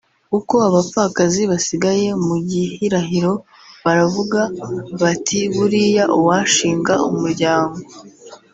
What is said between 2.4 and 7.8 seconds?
gihirahiro baravuga bati ‘buriya uwashinga umuryango